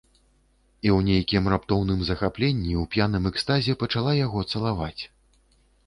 І 0.13 0.87
ў 0.97 1.07
нейкім 1.09 1.43
раптоўным 1.55 2.01
захапленні, 2.09 2.73
у 2.85 2.89
п'яным 2.95 3.31
экстазе 3.35 3.79
пачала 3.85 4.19
яго 4.25 4.39
цалаваць. 4.51 5.03